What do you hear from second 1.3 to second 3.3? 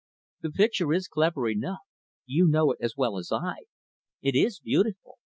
enough you know it as well